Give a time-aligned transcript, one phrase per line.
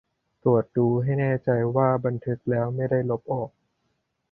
[0.43, 3.49] ตรวจดูให้แน่ใจว่าบันทึกแล้วไม่ได้ลบออก